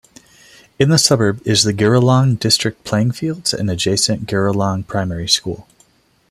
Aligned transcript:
In 0.79 0.89
the 0.89 0.97
suburb 0.97 1.43
is 1.45 1.61
the 1.61 1.75
Giralang 1.75 2.39
District 2.39 2.83
Playing 2.83 3.11
fields 3.11 3.53
and 3.53 3.69
adjacent 3.69 4.27
Giralang 4.27 4.87
Primary 4.87 5.27
School. 5.29 5.67